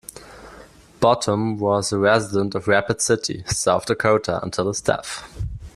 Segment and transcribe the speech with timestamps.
[0.99, 5.23] Bottum was a resident of Rapid City, South Dakota until his death.